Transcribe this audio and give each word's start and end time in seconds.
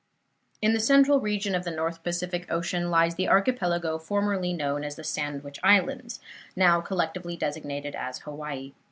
In 0.63 0.73
the 0.73 0.79
central 0.79 1.19
region 1.19 1.53
of 1.53 1.63
the 1.63 1.69
North 1.69 2.01
Pacific 2.01 2.47
Ocean 2.51 2.89
lies 2.89 3.13
the 3.13 3.27
archipelago 3.29 3.99
formerly 3.99 4.51
known 4.51 4.83
as 4.83 4.95
the 4.95 5.03
Sandwich 5.03 5.59
Islands, 5.61 6.19
now 6.55 6.81
collectively 6.81 7.37
designated 7.37 7.93
as 7.93 8.17
Hawaii. 8.17 8.73